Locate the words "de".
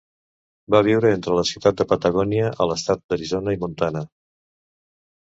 1.81-1.87